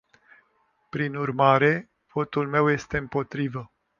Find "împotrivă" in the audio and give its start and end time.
2.97-3.71